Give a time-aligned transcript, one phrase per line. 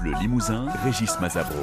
[0.00, 1.60] Bleu Limousin, Régis Mazabro.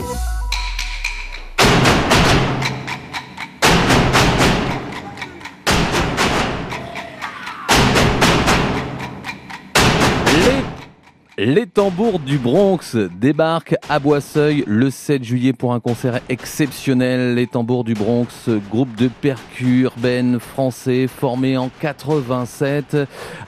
[11.38, 17.36] Les tambours du Bronx débarquent à Boisseuil le 7 juillet pour un concert exceptionnel.
[17.36, 22.98] Les tambours du Bronx, groupe de percus urbaines français formé en 87.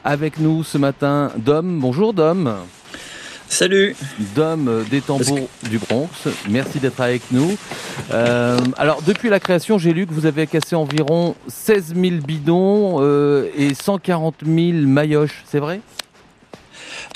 [0.04, 1.80] Avec nous ce matin, Dom.
[1.80, 2.58] Bonjour Dom.
[3.50, 3.96] Salut
[4.36, 6.10] Dom des tambours du Bronx,
[6.50, 7.58] merci d'être avec nous.
[8.12, 12.98] Euh, alors depuis la création, j'ai lu que vous avez cassé environ 16 000 bidons
[13.00, 14.56] euh, et 140 000
[14.86, 15.80] maillotches, c'est vrai?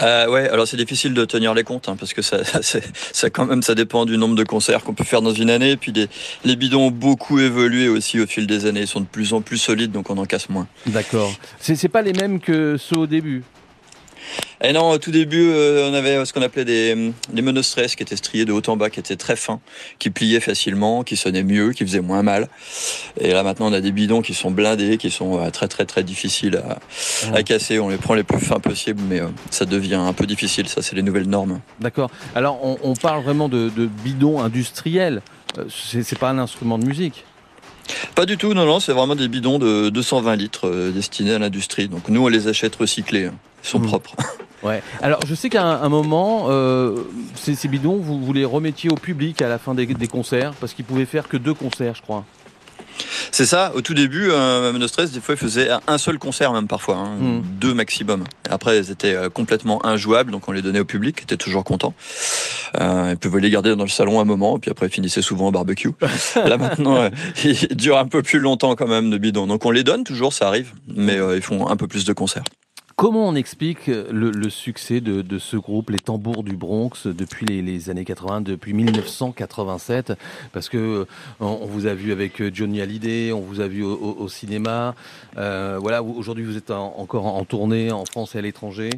[0.02, 3.46] Euh, ouais, alors c'est difficile de tenir les comptes hein, parce que ça, ça, quand
[3.46, 5.72] même, ça dépend du nombre de concerts qu'on peut faire dans une année.
[5.72, 5.94] Et puis
[6.44, 8.82] les bidons ont beaucoup évolué aussi au fil des années.
[8.82, 10.68] Ils sont de plus en plus solides, donc on en casse moins.
[10.88, 11.32] D'accord.
[11.60, 13.44] C'est pas les mêmes que ceux au début?
[14.64, 18.04] Et non, au tout début, euh, on avait ce qu'on appelait des, des monostress qui
[18.04, 19.60] étaient striés de haut en bas, qui étaient très fins,
[19.98, 22.48] qui pliaient facilement, qui sonnaient mieux, qui faisaient moins mal.
[23.20, 25.86] Et là, maintenant, on a des bidons qui sont blindés, qui sont euh, très, très,
[25.86, 26.80] très difficiles à,
[27.36, 27.80] à, casser.
[27.80, 30.68] On les prend les plus fins possibles, mais euh, ça devient un peu difficile.
[30.68, 31.60] Ça, c'est les nouvelles normes.
[31.80, 32.12] D'accord.
[32.36, 35.22] Alors, on, on, parle vraiment de, de bidons industriels.
[35.70, 37.26] C'est pas un instrument de musique.
[38.16, 41.88] Pas du tout, non, non, c'est vraiment des bidons de 220 litres destinés à l'industrie.
[41.88, 43.34] Donc nous, on les achète recyclés, hein.
[43.64, 43.88] ils sont mmh.
[43.88, 44.16] propres.
[44.64, 44.84] Ouais.
[45.02, 47.04] Alors, je sais qu'à un, moment, euh,
[47.36, 50.54] ces, ces, bidons, vous, vous, les remettiez au public à la fin des, des concerts,
[50.54, 52.26] parce qu'ils pouvaient faire que deux concerts, je crois.
[53.42, 53.72] C'est ça.
[53.74, 57.16] Au tout début, euh, Monostress, des fois, il faisait un seul concert, même parfois, hein,
[57.20, 57.42] mm.
[57.60, 58.24] deux maximum.
[58.52, 61.64] Après, ils étaient euh, complètement injouables, donc on les donnait au public, qui était toujours
[61.64, 61.96] content.
[62.80, 65.24] Euh, ils pouvaient les garder dans le salon un moment, et puis après, ils finissaient
[65.24, 65.90] souvent au barbecue.
[66.36, 67.10] Là, maintenant, euh,
[67.44, 69.48] ils durent un peu plus longtemps quand même, de bidons.
[69.48, 72.14] Donc on les donne toujours, ça arrive, mais euh, ils font un peu plus de
[72.14, 72.44] concerts.
[72.96, 77.90] Comment on explique le, le succès de, ce groupe, les Tambours du Bronx, depuis les,
[77.90, 80.14] années 80, depuis 1987
[80.54, 81.08] Parce que
[81.40, 84.96] on, vous a vu avec Johnny Hallyday, on vous a vu au, cinéma.
[85.38, 88.92] Euh, voilà, aujourd'hui vous êtes en, encore en, tournée en France et à l'étranger?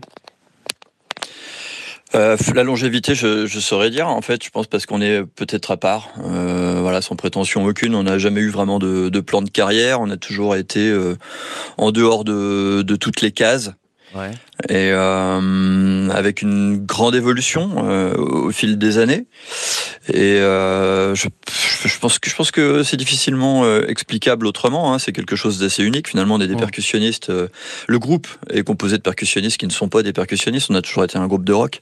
[2.15, 4.07] Euh, la longévité, je, saurais dire.
[4.07, 6.09] En fait, je pense parce qu'on est peut-être à part.
[6.19, 7.95] Euh, voilà, sans prétention aucune.
[7.95, 9.99] On n'a jamais eu vraiment de, plan de carrière.
[9.99, 11.15] On a toujours été euh,
[11.77, 13.71] en dehors de, de toutes les cases.
[14.15, 14.31] Ouais.
[14.69, 19.25] Et euh, avec une grande évolution euh, au fil des années.
[20.09, 21.27] Et euh, je,
[21.85, 24.93] je, pense que je pense que c'est difficilement euh, explicable autrement.
[24.93, 24.99] Hein.
[24.99, 26.09] C'est quelque chose d'assez unique.
[26.09, 27.29] Finalement, on est des percussionnistes.
[27.29, 27.47] Euh,
[27.87, 30.69] le groupe est composé de percussionnistes qui ne sont pas des percussionnistes.
[30.69, 31.81] On a toujours été un groupe de rock,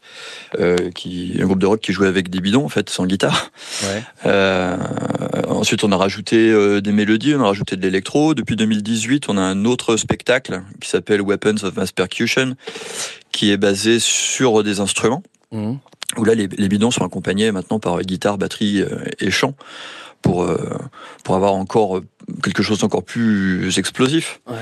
[0.96, 3.52] qui un groupe de rock qui jouait avec des bidons en fait, sans guitare.
[3.84, 4.04] Ouais.
[5.48, 8.34] Ensuite, on a rajouté des mélodies, on a rajouté de l'électro.
[8.34, 12.56] Depuis 2018, on a un autre spectacle qui s'appelle Weapons of Mass Percussion
[13.32, 15.24] qui est basé sur des instruments.
[15.52, 15.74] Mmh.
[16.18, 18.84] Où là, les, les, bidons sont accompagnés maintenant par guitare, batterie
[19.20, 19.56] et chant
[20.22, 20.58] pour, euh,
[21.24, 22.02] pour avoir encore
[22.44, 24.42] quelque chose d'encore plus explosif.
[24.48, 24.56] Ouais.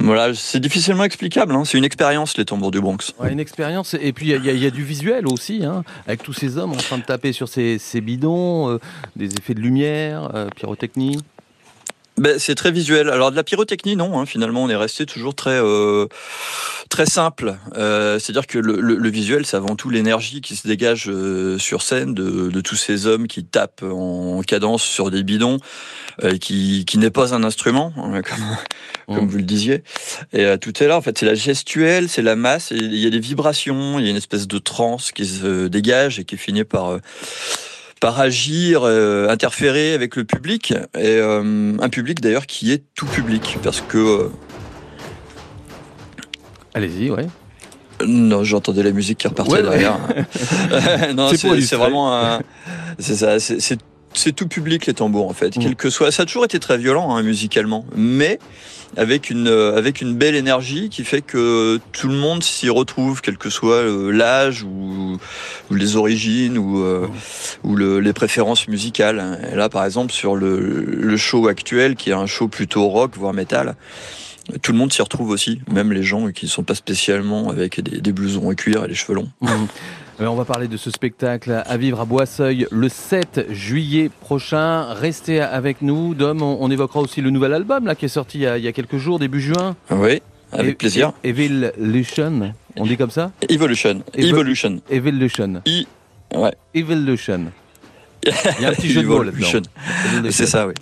[0.00, 1.54] Voilà, c'est difficilement explicable.
[1.54, 1.64] Hein.
[1.64, 3.14] C'est une expérience, les tambours du Bronx.
[3.20, 3.94] Ouais, une expérience.
[3.94, 6.76] Et puis, il y, y, a du visuel aussi, hein, avec tous ces hommes en
[6.76, 8.80] train de taper sur ces, ces bidons, euh,
[9.16, 11.18] des effets de lumière, euh, pyrotechnie.
[12.22, 13.10] Ben, c'est très visuel.
[13.10, 14.20] Alors de la pyrotechnie, non.
[14.20, 16.06] Hein, finalement, on est resté toujours très euh,
[16.88, 17.56] très simple.
[17.76, 21.58] Euh, C'est-à-dire que le, le, le visuel, c'est avant tout l'énergie qui se dégage euh,
[21.58, 25.58] sur scène de, de, tous ces hommes qui tapent en cadence sur des bidons,
[26.22, 29.82] euh, qui, qui n'est pas un instrument, hein, comme, comme vous le disiez.
[30.32, 30.98] Et euh, tout est là.
[30.98, 32.70] En fait, c'est la gestuelle, c'est la masse.
[32.70, 36.20] il y a des vibrations, il y a une espèce de transe qui se dégage
[36.20, 36.98] et qui finit par euh,
[38.02, 43.06] par agir, euh, interférer avec le public, et euh, un public d'ailleurs qui est tout
[43.06, 43.96] public, parce que...
[43.96, 44.28] Euh...
[46.74, 47.28] Allez-y, ouais.
[48.04, 50.00] Non, j'entendais la musique qui repartait ouais, derrière.
[50.08, 51.14] Ouais.
[51.14, 52.40] non, c'est vraiment un...
[52.98, 53.78] C'est ça, c'est
[54.12, 55.60] tout public les tambours en fait, mmh.
[55.60, 56.12] quel que soit.
[56.12, 58.38] Ça a toujours été très violent hein, musicalement, mais
[58.96, 63.38] avec une avec une belle énergie qui fait que tout le monde s'y retrouve, quel
[63.38, 65.18] que soit euh, l'âge ou,
[65.70, 67.06] ou, les origines ou euh,
[67.64, 69.40] ou le, les préférences musicales.
[69.50, 73.16] Et là, par exemple, sur le, le show actuel, qui est un show plutôt rock
[73.16, 73.76] voire métal.
[74.60, 77.80] Tout le monde s'y retrouve aussi, même les gens qui ne sont pas spécialement avec
[77.80, 79.30] des, des blousons en cuir et les cheveux longs.
[80.22, 80.28] Mmh.
[80.28, 84.92] On va parler de ce spectacle à vivre à Boisseuil le 7 juillet prochain.
[84.94, 86.42] Restez avec nous, Dom.
[86.42, 88.68] On, évoquera aussi le nouvel album là qui est sorti il y a, il y
[88.68, 89.74] a quelques jours, début juin.
[89.90, 90.22] Oui,
[90.52, 91.12] avec e plaisir.
[91.24, 94.02] Evolution, on dit comme ça Evolution.
[94.14, 94.80] Evolution.
[94.90, 95.62] Evolution.
[95.66, 95.88] I...
[96.34, 96.54] Ouais.
[96.72, 97.46] Evolution.
[98.24, 99.48] Il y a un petit jeu de mots là-dedans.
[100.30, 100.74] C'est ça, oui.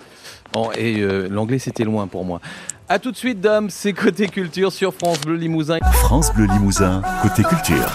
[0.52, 2.41] Bon, et euh, l'anglais c'était loin pour moi.
[2.88, 5.79] A tout de suite, Dom, c'est Côté Culture sur France Bleu Limousin.
[5.93, 7.87] France Bleu Limousin, Côté Culture.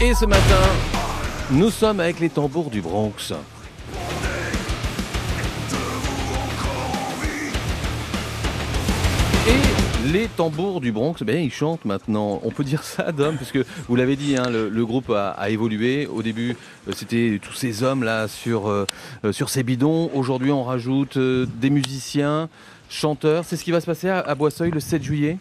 [0.00, 0.40] Et ce matin,
[1.52, 3.32] Nous sommes avec les tambours du Bronx.
[10.12, 12.40] Les tambours du Bronx, ben, ils chantent maintenant.
[12.42, 13.58] On peut dire ça, Dom, puisque
[13.88, 16.06] vous l'avez dit, hein, le, groupe a, évolué.
[16.06, 16.56] Au début,
[16.88, 18.86] euh, c'était tous ces hommes là sur, euh,
[19.24, 20.10] euh, sur ces bidons.
[20.14, 22.48] Aujourd'hui, on rajoute des musiciens,
[22.88, 23.44] chanteurs.
[23.44, 25.38] C'est ce qui va se passer à, à Boisseuil le 7 juillet?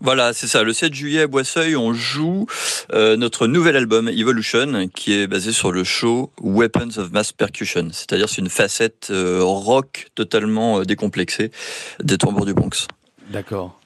[0.00, 0.64] Voilà, c'est ça.
[0.64, 2.46] Le 7 juillet à Boisseuil, on joue
[2.92, 7.88] notre nouvel album Evolution, qui est basé sur le show Weapons of Mass Percussion.
[7.92, 11.52] C'est-à-dire c'est une facette rock totalement décomplexée
[12.02, 12.88] des tambours du Bronx.
[13.32, 13.78] D'accord.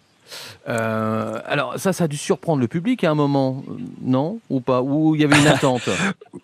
[0.69, 3.63] Euh, alors ça, ça a dû surprendre le public à un moment,
[4.01, 4.41] non?
[4.51, 4.83] Ou pas?
[4.83, 5.89] Ou il y avait une attente?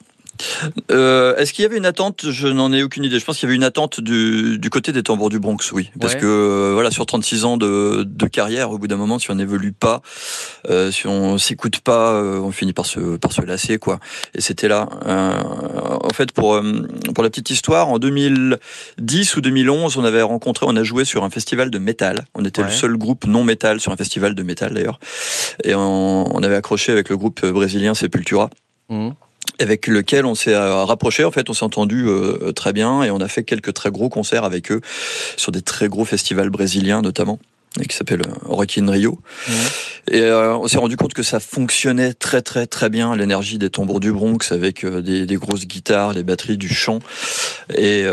[0.91, 2.31] Euh, est-ce qu'il y avait une attente?
[2.31, 3.19] Je n'en ai aucune idée.
[3.19, 5.91] Je pense qu'il y avait une attente du, côté des tambours du Bronx, oui.
[6.01, 9.35] Parce que euh, voilà, sur 36 ans de, carrière, au bout d'un moment, si on
[9.35, 10.01] n'évolue pas,
[10.71, 13.99] euh, si on s'écoute pas, on finit par se par se lasser, quoi.
[14.35, 14.89] Et c'était là.
[15.07, 16.61] en fait, pour
[17.15, 21.25] pour la petite histoire, en 2010 ou 2011, on avait rencontré, on a joué sur
[21.25, 22.25] un festival de métal.
[22.35, 24.99] On était le seul groupe non métal sur un festival de métal d'ailleurs,
[25.65, 28.51] et on, avait accroché avec le groupe brésilien Sepultura.
[28.89, 29.11] Mmh
[29.63, 31.25] avec lequel on s'est euh, rapproché.
[31.25, 34.09] En fait, on s'est entendu euh, très bien et on a fait quelques très gros
[34.09, 34.81] concerts avec eux
[35.37, 37.39] sur des très gros festivals brésiliens notamment
[37.89, 39.19] qui s'appelle euh, Rock in Rio.
[40.11, 44.01] Et on s'est rendu compte que ça fonctionnait très très très bien, l'énergie des tambours
[44.01, 46.99] du Bronx avec des, des, grosses guitares, les batteries, du chant.
[47.75, 48.05] Et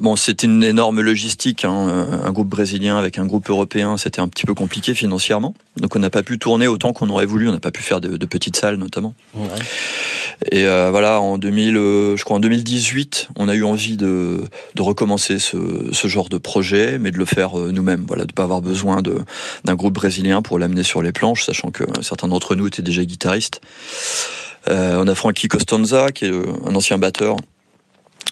[0.00, 1.66] bon, c'était une énorme logistique.
[1.66, 5.54] Hein, un groupe brésilien avec un groupe européen, c'était un petit peu compliqué financièrement.
[5.76, 7.48] Donc on n'a pas pu tourner autant qu'on aurait voulu.
[7.48, 9.14] On n'a pas pu faire de, de petites salles notamment.
[10.50, 14.40] Et euh, voilà, en 2000, euh, je crois en 2018, on a eu envie de,
[14.78, 15.56] recommencer ce,
[15.92, 18.04] ce, genre de projet, mais de le faire euh, nous-mêmes.
[18.06, 21.84] Voilà, de pas avoir besoin d'un groupe brésilien pour l'amener sur les planches, sachant que
[22.02, 23.60] certains d'entre nous étaient déjà guitaristes.
[24.66, 27.36] on a Frankie Costanza, qui est un ancien batteur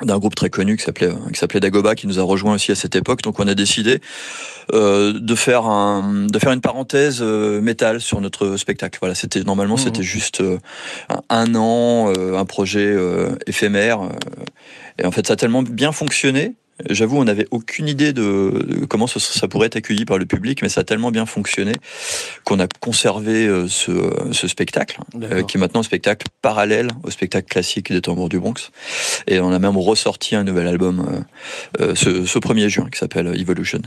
[0.02, 2.74] d'un groupe très connu qui s'appelait qui s'appelait Dagoba qui nous a rejoint aussi à
[2.74, 4.00] cette époque donc on a décidé
[4.72, 9.42] euh, de faire un de faire une parenthèse euh, métal sur notre spectacle voilà c'était
[9.42, 9.78] normalement mmh.
[9.78, 10.58] c'était juste euh,
[11.28, 12.96] un, an un projet
[13.46, 14.00] éphémère
[14.98, 16.54] et en fait ça a tellement bien fonctionné
[16.88, 20.68] J'avoue, on n'avait aucune idée de, comment ça, pourrait être accueilli par le public, mais
[20.68, 21.72] ça a tellement bien fonctionné
[22.44, 27.48] qu'on a conservé euh, ce, spectacle, euh, qui est maintenant un spectacle parallèle au spectacle
[27.48, 28.70] classique des Tambours du Bronx.
[29.26, 31.24] Et on a même ressorti un nouvel album
[31.80, 33.82] euh, ce, 1er juin qui s'appelle Evolution.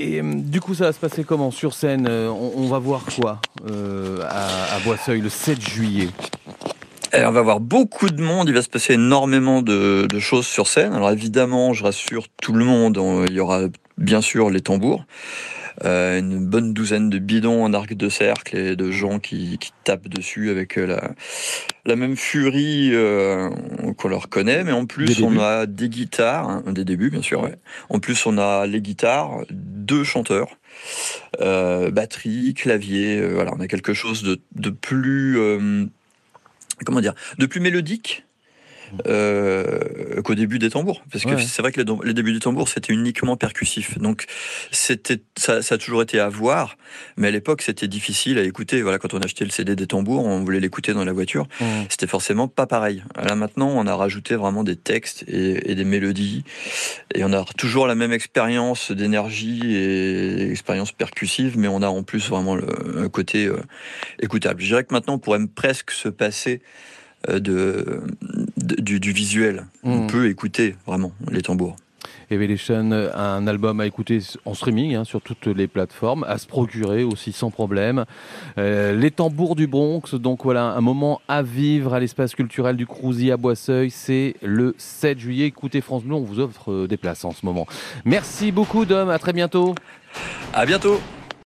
[0.00, 2.08] Et du coup, ça va se passer comment sur scène?
[2.08, 3.40] On, va voir quoi
[4.24, 6.08] à, à Boisseuil le 7 juillet?
[7.14, 10.92] On va avoir beaucoup de monde, il va se passer énormément de, choses sur scène.
[10.92, 13.62] Alors évidemment, je rassure tout le monde, il y aura
[13.96, 15.04] bien sûr les tambours,
[15.84, 20.08] euh, une bonne douzaine de bidons en arc de cercle et de gens qui, tapent
[20.08, 20.98] dessus avec euh,
[21.86, 23.48] la, même furie euh,
[23.96, 24.64] qu'on leur connaît.
[24.64, 27.48] Mais en plus, on a des guitares, hein, des débuts bien sûr.
[27.88, 30.58] En plus, on a les guitares, deux chanteurs.
[31.38, 35.38] batterie, clavier, voilà, on a quelque chose de, de plus
[36.84, 38.24] comment dire, de plus mélodique
[39.06, 41.02] euh, qu'au début des tambours.
[41.10, 43.98] Parce que c'est vrai que les, débuts des tambours, c'était uniquement percussif.
[43.98, 44.26] Donc,
[44.70, 46.76] c'était, ça, ça, a toujours été à voir,
[47.16, 48.82] mais à l'époque, c'était difficile à écouter.
[48.82, 51.46] Voilà, quand on achetait le CD des tambours, on voulait l'écouter dans la voiture.
[51.60, 51.64] Mmh.
[51.88, 53.02] C'était forcément pas pareil.
[53.16, 56.44] Là, maintenant, on a rajouté vraiment des textes et, des mélodies.
[57.14, 62.02] Et on a toujours la même expérience d'énergie et expérience percussive, mais on a en
[62.02, 63.58] plus vraiment le, côté euh,
[64.20, 64.60] écoutable.
[64.60, 66.60] Je dirais que maintenant, on pourrait presque se passer
[67.28, 68.02] euh, de,
[68.78, 69.66] du, visuel.
[69.82, 70.06] On hmm.
[70.06, 71.76] peut écouter vraiment les tambours.
[72.30, 77.02] Evolution, un album à écouter en streaming hein, sur toutes les plateformes, à se procurer
[77.02, 78.04] aussi sans problème.
[78.58, 82.86] Euh, les tambours du Bronx, donc voilà, un moment à vivre à l'espace culturel du
[82.86, 85.46] Crouzy à Boisseuil, c'est le 7 juillet.
[85.46, 87.66] Écoutez France Bleu, on vous offre euh, des places en ce moment.
[88.04, 89.74] Merci beaucoup Dom, à très bientôt.
[90.52, 91.00] À bientôt.